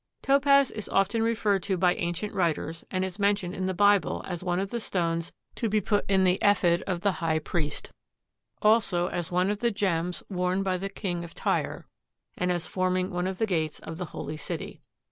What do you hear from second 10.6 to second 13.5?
by the King of Tyre and as forming one of the